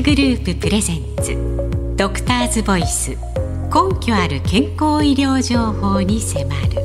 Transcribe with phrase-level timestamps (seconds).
[0.00, 1.36] グループプレゼンツ。
[1.96, 3.10] ドクターズボイス。
[3.10, 6.76] 根拠ある健康医療情報に迫る。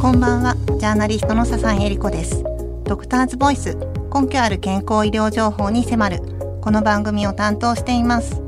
[0.00, 0.56] こんばんは。
[0.80, 2.42] ジャーナリストの笹井恵理子です。
[2.84, 3.76] ドクターズボイス。
[4.12, 6.20] 根拠ある健康医療情報に迫る。
[6.62, 8.42] この番組を担当しています。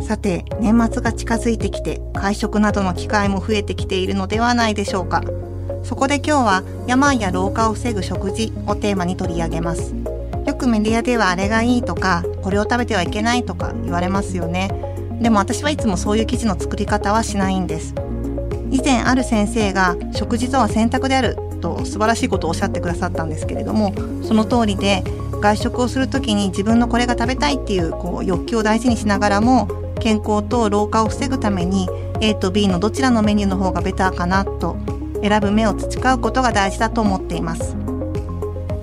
[0.00, 5.22] さて年末が近づいてきて会食などの機会も増えてきているのではないでしょうか。
[5.84, 9.94] そこで今日は病や老化を防ぐ食事をテーマに取り上げます。
[10.66, 14.70] メディアではあれがいいとかこれを食べてはいけないとか言われますよね。
[15.20, 17.94] でも私はいつもそういう記事の作り方はしないんです。
[18.70, 25.02] 以前ある先生が食事とは選択であると素晴らしいことをおっしゃってくださったんですけれどもその通りで
[25.40, 29.68] 外食をする時に自分のこれが食べたいっていうこう欲求を大事にしながらも
[30.00, 31.88] 健康と老化を防ぐために
[32.20, 34.76] A と B のどちらのメニューの方がベターかなと
[35.22, 37.85] 選ぶ目を培うことが大事だと思っています。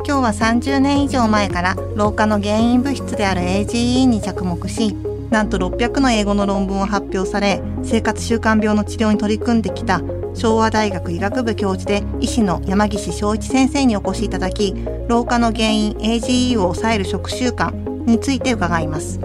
[0.06, 4.94] 今日は30年以上前から老化の原因物質である AGE に着目し
[5.30, 10.02] なんと600の英語の論文を発表され生活習慣病の治療に取り組んできた
[10.36, 14.76] 昭和大学医学部教授で医師の山岸昭一先生にお越しいただき
[15.08, 17.74] 老化の原因 AGE を抑える食習慣
[18.06, 19.20] について伺います。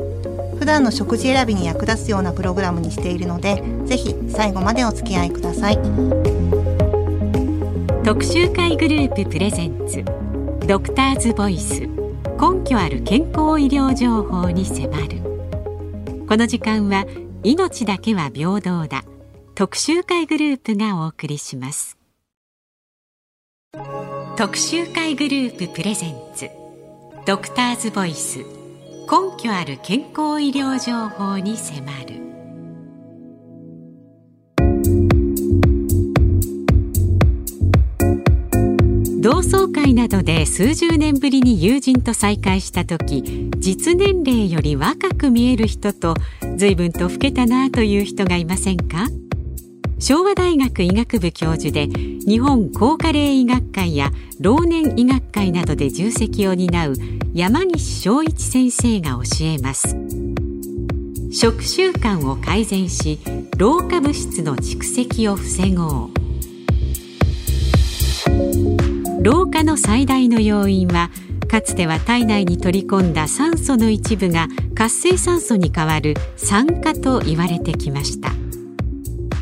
[0.59, 5.79] 普段の食事選びに役立つようなプログラムにしているのでぜひ最後までお付き合いください。
[8.05, 10.28] 特集会グループプレゼンツ。
[10.69, 11.81] ドクターズボイス。
[11.81, 15.23] 根拠ある健康医療情報に迫る。
[16.29, 17.07] この時間は
[17.43, 19.03] 命だけは平等だ。
[19.55, 21.97] 特集会グループがお送りします。
[24.37, 26.51] 特集会グループプレゼンツ。
[27.25, 28.41] ドクターズボイス。
[28.41, 32.28] 根拠ある健康医療情報に迫る。
[39.31, 46.15] 同窓会などで数十年ぶりに友人と再会した時実年齢より若く見える人と
[46.57, 49.07] 随分と老けたなという人がいませんか？
[49.99, 56.95] 昭和大学医学部教授で日本高加齢医学会や老年医学会などで重責を担う
[57.35, 59.95] 山岸昭一先生が教えます。
[61.31, 63.19] 食習慣を改善し
[63.59, 66.18] 老化物質の蓄積を防ごう。
[69.29, 71.11] 老化の最大の要因は
[71.51, 78.31] かつては体内に取り込んだ酸素の一部が活性酸素に変わる酸化と言われてきました。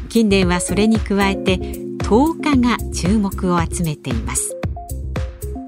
[0.08, 1.60] 近年はそれに加えて
[1.98, 4.56] 糖化が注目を集めています。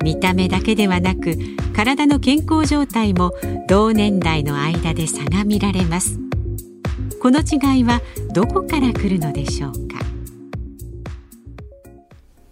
[0.03, 1.39] 見た目だけではなく
[1.73, 3.31] 体の健康状態も
[3.69, 6.19] 同年代の間で差が見られます。
[7.23, 8.01] この違いは
[8.35, 9.88] どこから来るのでしょう？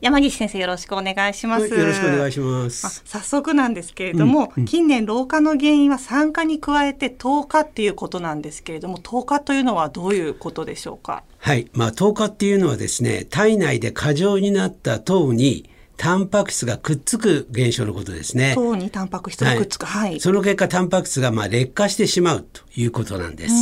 [0.07, 11.25] 山岸先生よろしくお願いします、よろしくお願いします早速なんですけれども、うんうん、近年老化の原因は酸化に加えて糖化っていうことなんですけれども糖化というのはどういうことでしょうか？
[11.39, 18.55] はいまあ糖化っていうのはですね体内で過剰になった糖にタンパク質がくっつく現象のことですね。
[18.55, 19.87] 糖にタンパク質がくっつく。
[19.87, 20.11] はい。
[20.11, 23.55] はい、その結果、タンパク質がまあ劣化してしまうということなんです。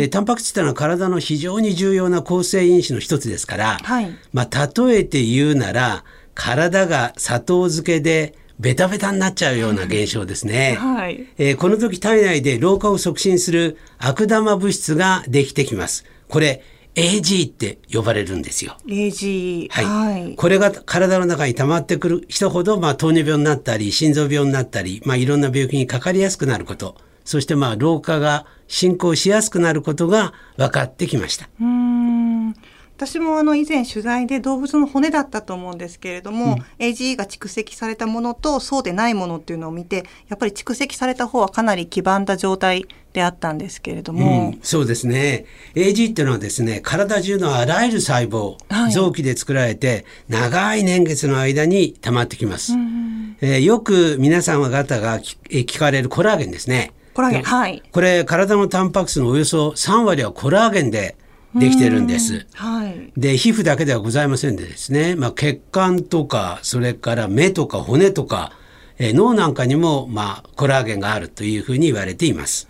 [0.00, 10.76] で、タンパク質というのは体の非常に重要な構成因子の一つですから、はい、まあ、例えて言うなら、体が砂糖漬けでベタベタになっちゃうような現象ですね。
[10.80, 16.04] はい、えー、この時体内で老化を促進する悪玉物質ができてきます。
[16.28, 16.62] これ
[16.96, 18.76] AG って呼ばれるんですよ。
[18.86, 19.68] AG。
[19.70, 19.84] はい。
[19.84, 26.96] はい、これが体の中に溜まってくる人ほど、まあ、糖尿病になったり、心臓病になったり、まあ、いろんな病気にかかりやすくなること。
[27.24, 31.48] そして、まあ、老化が進行しやすくなることが分かってきました。
[31.60, 32.54] うん。
[32.96, 45.44] 私もあの以前取材で動物の骨だったと思うんですけれども、うん、AGE が蓄積されたものとそうでないものっていうのを見てやっぱり蓄積された方はかなり黄ばんだ状態であったんですけれども、うん、そうですね。
[45.74, 57.42] AG っていうのはですね体中のあらゆる細胞、はい、臓器で作られて長い年月の間に溜まってきます、うん、えー、よく皆さん方が聞かれるコラーゲンですねコラーゲン。
[57.42, 57.82] はい。
[57.90, 61.16] これ体のタンパク質のおよそ3割はコラーゲンで
[61.54, 62.46] できてるんです。
[62.54, 68.52] はい、で皮膚だけではございませんでですね、まあ、血管とかそれから目とか骨とか、
[68.98, 72.68] えー、脳なんかにも、まあ、コラーゲンがあるというふうに言われています。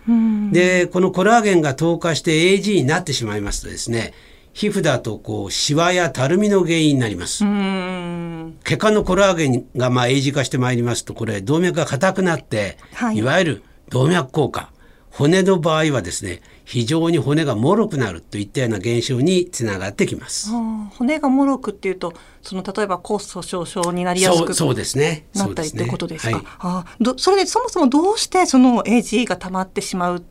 [0.51, 4.13] でこのコラーゲンが糖化して AG になってしまいますとですね
[4.53, 7.43] 皮膚だとこうシワやたるみの原因になります。
[8.63, 14.71] 血管のコラーゲンがまあ AG 化してまいりますとこれ動脈が硬くなって、はい、いわゆる動脈硬化。
[15.11, 20.49] 骨の場合はですね非常に骨が脆くなるといったような現象につながってきます。
[20.97, 25.25] 骨が脆くっていうとその例えば骨粗しょう症になりやすくそうですね。
[25.33, 26.31] なったりってことですか？
[26.31, 30.23] そ、ねはい、あそれでそもそもどうしてその AG が溜まってしまう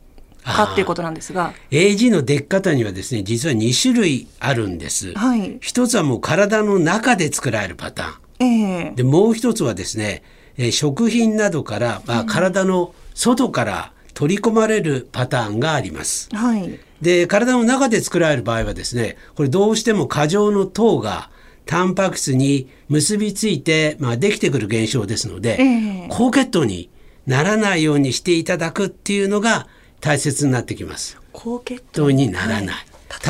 [0.43, 5.13] かっていうことなんですが？AG の出来方にはですね実は2種類あるんです。
[5.15, 8.85] はい、一つはもう体の中で作られるパターン。
[8.85, 10.21] えー、でもう一つはですね、
[10.57, 16.29] えー、食品などから、まあ、体の外から取り込まれるパターンがあります。
[16.33, 21.29] はい、で体の中で作られる場合はですねこれどうしても過剰の糖が
[21.65, 26.89] タンパク質に結びついて、まあ、できてくる現象ですので、えー、高血糖に
[27.25, 29.67] ならないようにしていただくっていうのが
[29.99, 31.17] 大切になってきます。
[31.33, 32.65] 高血糖にならない。
[32.67, 32.85] はい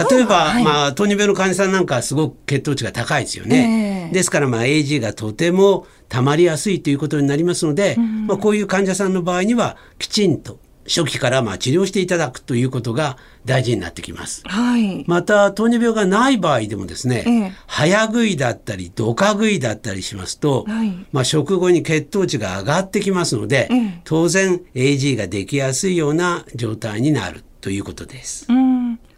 [0.09, 4.07] 例えば、はい、まあ、糖尿病の患者さんなんかすごく血糖値が高いですよね。
[4.07, 14.43] えー、ですから、まあ、AG がとても溜まりやすいということになりますので、うん、まあ、こういう患者さんの場合には、きちんと初期からまあ治療していただくということが大事になってきます。
[14.45, 28.45] はい、また糖尿病がない場合でもですね、ええ、早食いだったりドカ食いだったりしますと、はい、まあ食後に血糖値が上がってきますので、え、当然 AG ができやすいような状態になるということです。
[28.49, 28.74] うん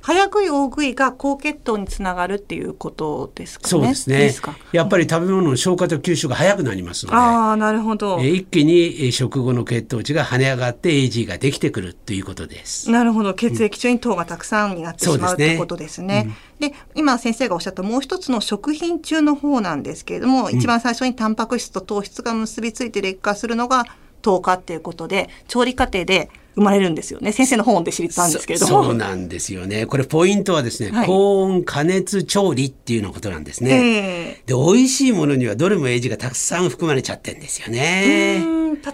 [0.08, 3.70] 早食い大食いが高血糖につながるっていうことですかね？
[3.70, 4.34] そうですね。
[4.72, 8.18] やっぱり食べ物の消化と吸収が早くなりますので、ああなるほど。
[8.22, 12.90] 一気に食後の血糖値が跳ね上がって AG ができてくるということです。
[12.90, 13.34] なるほど。
[13.34, 16.30] 血液中に糖がたくさんになってしまう、ということですね。
[16.62, 23.84] で、今先生がおっしゃったもう一つの食品中の方なんですけれども、一番最初にタンパク質と糖質が結びついて劣化するのが
[24.22, 27.32] 糖化っていうことで、調理過程で生まれるんですよね。
[27.32, 28.84] 先生の本で知ったんですけれども。
[28.84, 29.86] そうなんですよね。
[29.86, 34.40] これポイントはですね、はい、高温加熱調理っていうのことなんですね。
[34.40, 38.44] えー、で、美味しいものにはどれもエイジがたくさん含まれちゃってんですよね。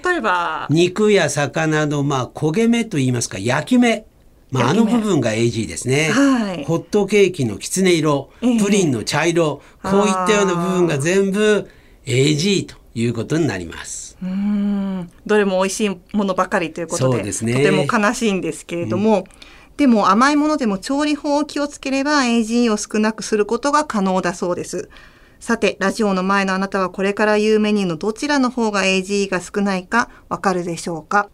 [0.04, 4.06] 例えば肉や魚のまあ焦げ目と言いますか焼き目。
[4.52, 11.68] まあ、あの部分が AG ですね、はい、ホットケーキのきつね色、プリンの茶色、こういったような部分が全部
[12.06, 14.18] AG ということになります。
[14.22, 19.24] うんどれも美味しいものばかりということで、ね、とても悲しいんですけれども、うん、
[19.76, 24.90] でも甘いものでも調理法を気をつければ AG を少なくすることが可能だそうです。
[25.40, 31.30] さて、ラジオの前のあなたはこれから言うメニューのどちらの方が AG が少ないかわかるでしょうか？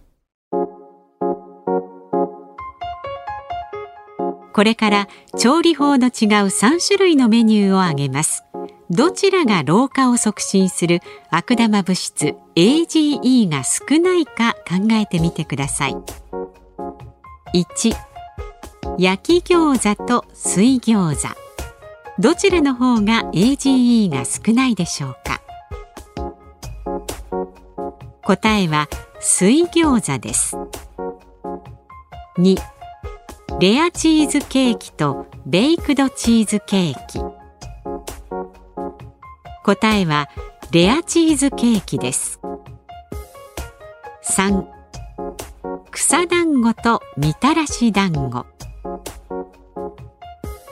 [4.51, 5.07] これから
[5.37, 6.11] 調理法の違う
[6.47, 8.43] 3種類のメニューを挙げます。
[8.91, 15.95] どちらが老化を促進する悪玉物質 AGE が少ないか考えてみてください。
[17.53, 17.95] 1
[18.97, 21.35] 焼き餃子と水餃子。
[22.17, 25.39] どちらの方が AGE が少ないでしょうか？
[28.23, 28.89] 答えは
[29.19, 30.57] 水餃子です。
[32.39, 32.57] 2
[33.59, 37.38] レアチーズケーキとベイクドチーズケーキ。
[39.69, 40.29] 答えは
[40.71, 42.39] レアチーズケーキです。
[44.23, 44.65] 3
[45.91, 48.47] 草団子とみたらし団子。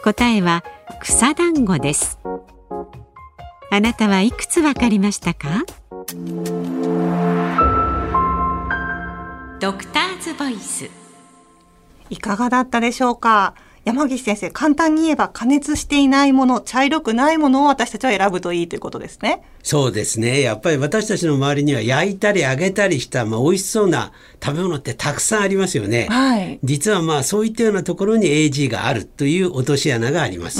[0.04, 0.64] 答えは
[1.00, 2.18] 草団子です。
[3.70, 5.64] あなたはいくつわかりましたか？
[9.60, 10.90] ドクターズボイス。
[12.10, 13.54] いかがだったでしょうか？
[13.88, 19.44] 山岸先生、簡単に言えば加熱していないもの、茶色くないものを私たちは選ぶといいということですね。
[19.64, 20.42] そうですね。
[20.42, 24.12] やっぱり私たちの周りには焼いたり揚げたりした、まあ、美味しそうな
[24.44, 26.08] 食べ物ってたくさんありますよね。
[26.10, 26.60] はい。
[26.66, 30.60] 実はまあそういったようなところに AG があるという落とし穴があります。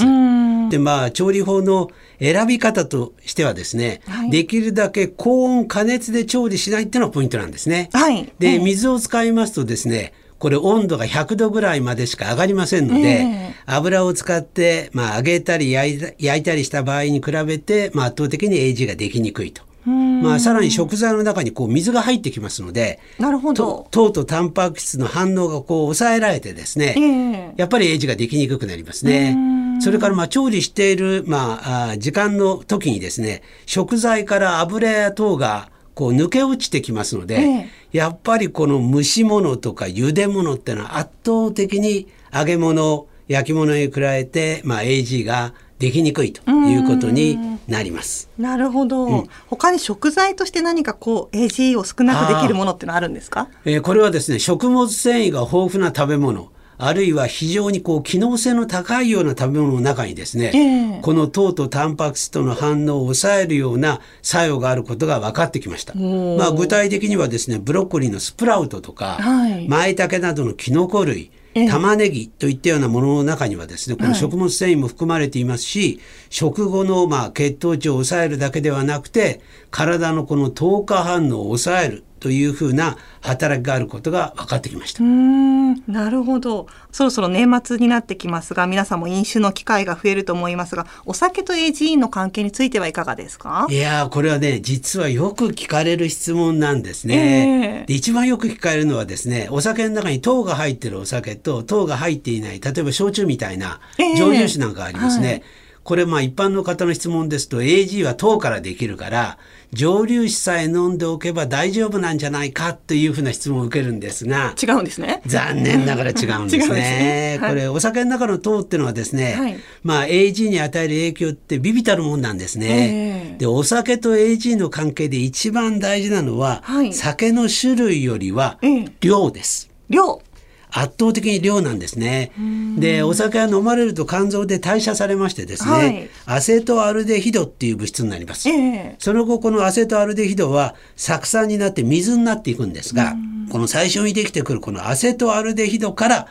[0.70, 7.90] で、まあ調理法の選び方としてはですね、はい、できるだけ高温加熱で調理しないっていうのがポイントなんですね。
[7.92, 8.32] はい。
[8.38, 19.68] で、水を使いますとですね、これ温度が100度ぐらいまでしか上がりませんので、えー、油を使って、まあ、揚げたり焼いた焼いたりした場合に比べて、まあ、圧倒的に AG ができにくいと。
[19.86, 23.86] まあ、さらに食材の中にこう水が入ってきますのでなるほど。
[23.90, 29.36] 糖とタンパク質の反応がこう抑えられてですね、えー、やっぱりエイジができにくくなりますね。
[29.80, 47.36] それからまあ調理している、まあ、時間の時にですね食材から油や糖がこう抜け落ちてきますので、ええ、やっぱりこの蒸し物とか茹で物っていうのは圧倒的に揚げ物焼き物に比べて、まあ、AG ができにくいということに
[47.66, 48.30] なります。
[48.38, 53.48] なるほど、うん、他に食材として何かこう AG を少なくできるものってのあるんですか？
[53.64, 56.52] えー、これはですね食物繊維が豊富な食べ物。
[56.78, 65.94] あるいは非常にこう機能性の高いような食べ物の中にですね、えー、この糖とタンパク質との反応を抑えるような作用があることが分かってきました。
[65.94, 71.32] まあ、具体的にはですねブロッコリーのスプラウトとか、はい、舞茸などのキノコ類
[71.66, 85.02] 玉ねぎといったようなものの中にはですね、この食物繊維も含まれていますし、はい、食後のまあ血糖値を抑えるだけではなくて、体のこの糖化反応を抑えるというふうな働きがあることが分かってきました。
[85.02, 86.66] なるほど。
[86.90, 93.66] そろそろ年末になってきますが皆さんも飲酒の機会が増えると思いますがお酒と AGE の関係についてはいかがですか？
[93.70, 103.80] いやこれはね実はよく聞かれる質問なんですね、えー、で一番よく聞かれるのはですねお酒の中に糖が入ってるお酒と糖が入っていない例えば焼酎みたいな
[104.16, 105.42] 蒸留酒なんかありますね、えーはい
[105.82, 109.38] これまあ一般の方の質問ですと AG は糖からできるから
[109.72, 115.22] 蒸留酒さえ飲んでおけば大丈夫なんじゃないかというふうな質問を受けるんですが違うんですね。
[115.26, 116.74] 残念ながら違うんですね。
[117.38, 117.38] ね。
[117.40, 128.58] はい、これお酒の中の糖っていうのはですね、はい、まあ AG に与える影響ってビビたるもんなんですね、えー、でお酒と AG の関係で一番大事なのは、はい、酒の種類よりは
[129.00, 130.22] 量です、えー、量
[130.70, 132.32] 圧倒的に量なんですね。
[132.76, 143.14] でお酒は飲まれると肝臓で代謝されましてですね、はい、アセトアルデヒドっていう物質になります、えー、その後このアセトアルデヒドは酢酸になって水になっていくんですが
[143.50, 146.28] この最初にできてくるこのアセトアルデヒドから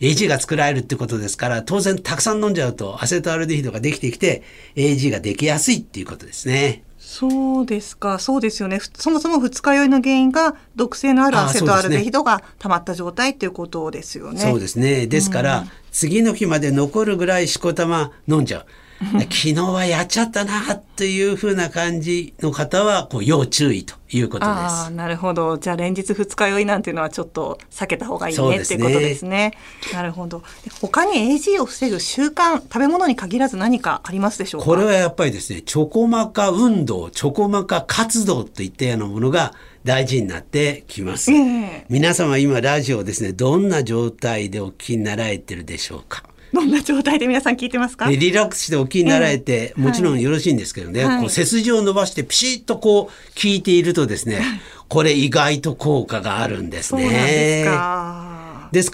[0.00, 4.42] AG が作られるってことですから当然たくさん飲んじゃうとアセトアルデヒドができてきて
[4.76, 6.84] AG ができやすいっていうことですね。
[7.10, 8.80] そうですか、そうですよね。
[8.94, 14.40] そもそも二日酔いの原因が毒性のあるアセトアルデヒドが溜まった状態っていうことですよね。
[14.40, 15.06] そうですね。
[15.06, 18.66] ですから、うん、次の日まで残るぐらいしこたま飲んじゃう。
[19.00, 24.56] 昨日はやっちゃったなっていうふうな感じの方はこう要注意ということです。
[24.56, 25.56] あなるほど。
[25.56, 29.52] じゃあ連日二日酔いなんていうのはちょっと避けた方がいいねっていうことですね。
[29.92, 30.42] なるほど。
[30.80, 34.66] 他に AG を防ぐ習慣、食べ物に限らず何かありますでしょうか？
[34.66, 41.30] これはやっぱりですね、チョコマカ運動、チョコマカ活動といったようなものが大事になってきます。
[41.30, 46.24] えー、皆様今ラジオですね、どんな状態でお聞きになられてるでしょうか？
[46.52, 48.10] どんな状態で皆さん聞いてますか？
[48.10, 54.42] リラックスしてお気になられて、えー、もちろんよろしいんですけどね、はい、こう背筋を伸ばしてピシッとこう聞いているとですね、
[54.88, 57.08] これ意外と効果があるんですね。
[57.08, 58.27] ですか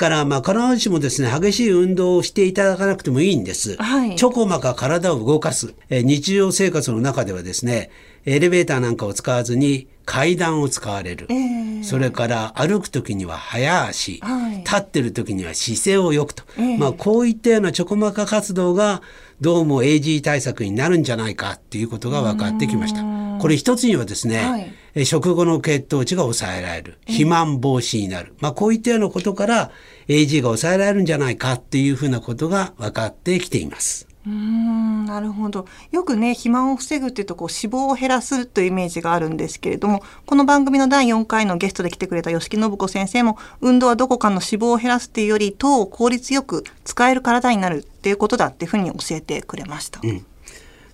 [0.09, 3.77] ら、まあ、必ずしもですね、激しい運動をしていただかなくてもいいんです。
[3.77, 5.75] はい、ちょこまか体を動かす。
[5.91, 7.91] え日常生活の中ではですね、
[8.27, 19.03] エレベーターなんかを使わずに階段を使われる、えー、それから歩く時には早足、はい、立ってる時には姿勢をよくと、えー、まあ、こういったようなちょこまか活動が
[19.41, 23.24] どうも AG 対策になるんじゃないかっていうことが分かってきました。
[23.41, 26.99] これ一つにはですね、はい、食後の血糖値が抑えられる。
[27.07, 29.71] 肥満防止になる、まあ、こういったようなことから
[30.09, 34.09] AG が抑えられるんじゃないかっていうふうなことが分かってきています。
[34.27, 35.67] うんなるほど。
[35.91, 50.01] よくね肥満を防ぐっていうとこう脂肪を減らすというイメージがあるんですけれどもこの番組の第4回のゲストで来てくれた吉木信子先生も運動はどこかの脂肪を減らすっていうより糖を効率よく使える体になるっていうことだっていうふうに教えてくれました。
[50.03, 50.25] うん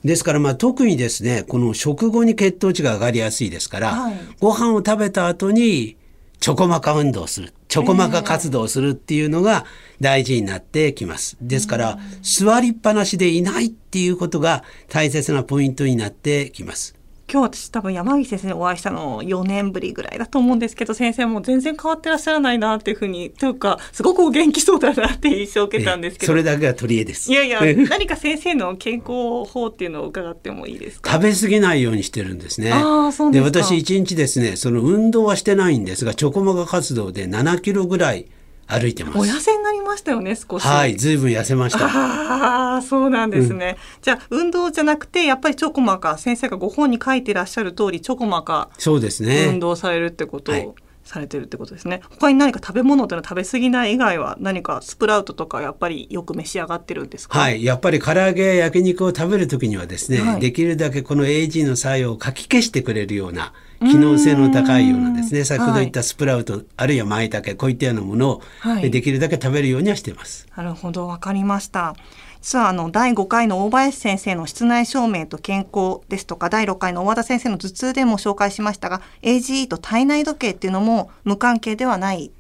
[0.05, 5.97] ですからまあ特にですねこの食後に血糖値が上がりやすいですから、はい、ご飯を食べた後に
[6.41, 9.65] チョコマカ運動するチョコマカ活動するっていうのが
[10.01, 11.37] 大事になってきます。
[11.41, 16.97] ですから、座りっぱなしでいないっていうことが大切なポイントになってきます。
[17.33, 26.33] 今日私多分山岸先生にお会いしたの4年ぶりぐらいだと思うんですけど先生も全然変わってらっしゃらないなっていうふうにというかすごくお元気そうだなって印象を受けたんですけど。
[26.33, 27.31] それだけが取り柄です。
[27.31, 31.13] いやいや何か先生の健康法っていうのを伺ってもいいですか？
[31.13, 38.27] 食べ過ぎないようにしてるんですねあそうで私1日ですねその運動はしてないんですがチョコマガ活動で7キロぐらい
[38.71, 39.19] 歩いてます。
[39.19, 40.67] お痩せになりましたよね、少し。
[40.67, 41.87] はい、ずいぶん痩せました。
[41.87, 43.77] ああ、そうなんですね。
[43.79, 48.71] うん、じゃあ、運動じゃなくて、やっぱりチョコマカ、先生がご本に書いていらっしゃる通り、チョコマカ。
[48.79, 49.47] そうですね。
[49.49, 50.55] 運動されるってことを。
[50.55, 50.69] はい
[51.03, 52.03] されてるってことですね。
[52.11, 57.37] 他に何か食べ物ってのは食べ過ぎない以外は何かスプラウトとかやっぱりよく召し上がってるんですか？
[57.37, 70.47] はい、やっぱり唐揚げや焼肉を食べる時にはですね、はい、できるだけこの AG の作用をかき消してくれるような機能性の高いようなですね先ほど言ったスプラウト、はい、あるいは舞茸こういったようなものを、はい、できるだけ食べるようにはしています。
[70.55, 71.95] なるほどわかりました。
[72.43, 82.31] 実はあの第5回の大林先生の室内照明と健康ですとか第6回の大和田先生の頭痛でも紹介しましたが AGE と体内時計っていうのも無関係ではない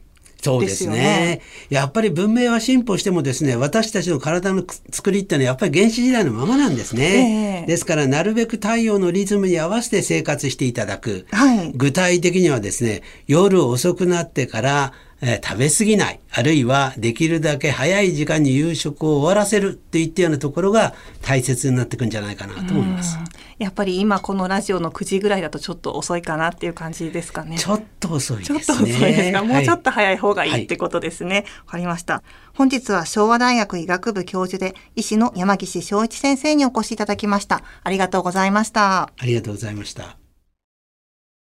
[0.42, 7.62] そうですね、ね、やっぱり文明は進歩してもですね、私たちの体の作りってのはやっぱり原始時代のままなんですね。
[7.62, 11.26] えー、ですから、なるべく太陽のリズムに合わせて生活していただく。
[11.30, 14.92] はい、具体的にはですね、夜遅くなってから、
[15.22, 23.18] えー、食べ過ぎない、あるいはできるだけ早い時間に夕食を終わらせるといったようなところが大切になってくんじゃないかなと思います。
[23.58, 27.58] やっぱり今このラジオの9時ぐらいだとちょっと遅いかなっていう感じですかね。
[27.58, 28.60] ちょっと遅いですね。
[28.60, 29.44] ちょっと遅いですか？
[29.44, 31.36] もうちょっと早い方がいいってことですね。
[31.36, 32.22] わ、はい、かりました。
[32.54, 37.62] 本日は昭和大学医学部教授で医師の山岸昭一先生にお越しいただきました。
[37.82, 39.02] ありがとうございました。
[39.02, 40.16] ありがとうございました。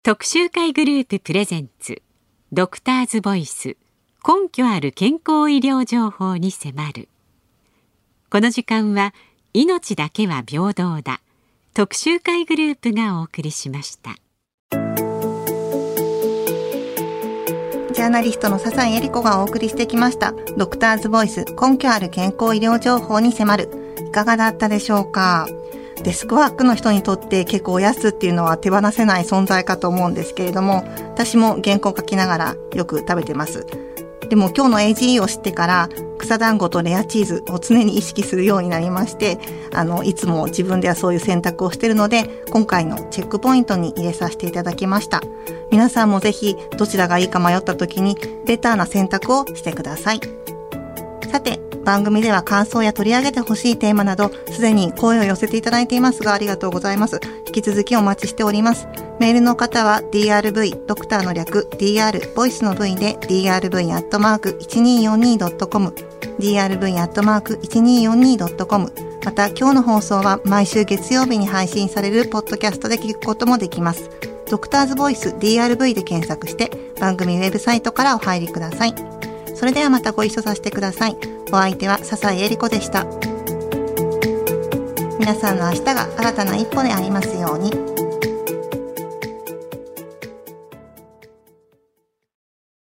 [0.04, 2.02] 特集会グループプレゼンツ
[2.54, 3.76] ドクターズボイス
[4.26, 7.10] 根拠ある健康医療情報に迫る。
[8.32, 9.14] この時間は
[9.54, 11.20] 命だけは平等だ。
[11.74, 14.16] 特集会グループがお送りしました。
[14.72, 20.32] ジャーナリストの笹井恵理子がお送りしてきました。
[20.56, 23.98] ドクターズボイス根拠ある健康医療情報に迫る。
[24.08, 25.50] いかがだったでしょうか？
[26.04, 33.66] デスクワークの人にとって結構おやつっていうのは手放せない存在かと思うんですけれども、私も原稿書きながらよく食べてます。
[34.30, 39.40] でも今日の AGE を知ってから草団子とレアチーズを常に意識するようになりまして、
[39.74, 45.22] あの、いつも自分ではそういう選択をしているので、今回のチェックポイントに入れさせていただきました。
[45.72, 50.22] 皆さんもぜひどちらがいいか迷った時にベターな選択をしてください。
[51.32, 57.22] さて、番組では感想や取り上げてほしいテーマなど、すでに声を寄せていただいていますが、ありがとうございます。
[57.48, 58.90] 引き続きお待ちしております。
[59.22, 65.96] メールの方は drv、ドクターの略、dr、ボイスの v で drv.1242.com、
[66.40, 74.10] drv.1242.com、また今日の放送は毎週月曜日に配信されるポッドキャストで聞くこともできます。
[74.50, 79.17] ドクターズボイス DRV で検索して番組ウェブサイトからお入りください。
[79.58, 81.18] それではまたご一緒させてください。
[81.52, 83.08] お相手は笹井恵理子でした。
[85.20, 87.97] 皆さんの明日が新たな一歩でありますように。